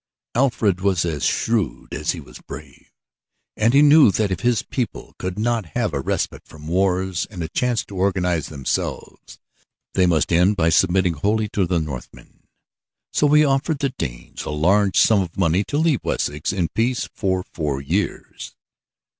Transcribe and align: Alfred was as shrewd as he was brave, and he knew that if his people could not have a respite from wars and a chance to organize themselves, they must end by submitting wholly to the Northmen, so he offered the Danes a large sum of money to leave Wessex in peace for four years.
Alfred 0.33 0.81
was 0.81 1.05
as 1.05 1.23
shrewd 1.23 1.93
as 1.93 2.09
he 2.09 2.19
was 2.19 2.39
brave, 2.39 2.91
and 3.55 3.71
he 3.75 3.83
knew 3.83 4.09
that 4.11 4.31
if 4.31 4.39
his 4.39 4.63
people 4.63 5.13
could 5.19 5.37
not 5.37 5.67
have 5.77 5.93
a 5.93 5.99
respite 5.99 6.41
from 6.43 6.65
wars 6.65 7.27
and 7.29 7.43
a 7.43 7.47
chance 7.49 7.85
to 7.85 7.95
organize 7.97 8.47
themselves, 8.47 9.37
they 9.93 10.07
must 10.07 10.33
end 10.33 10.57
by 10.57 10.69
submitting 10.69 11.13
wholly 11.13 11.47
to 11.49 11.67
the 11.67 11.77
Northmen, 11.79 12.47
so 13.13 13.27
he 13.27 13.45
offered 13.45 13.77
the 13.77 13.89
Danes 13.89 14.43
a 14.43 14.49
large 14.49 14.97
sum 14.99 15.21
of 15.21 15.37
money 15.37 15.63
to 15.65 15.77
leave 15.77 16.03
Wessex 16.03 16.51
in 16.51 16.69
peace 16.69 17.07
for 17.13 17.43
four 17.43 17.79
years. 17.79 18.55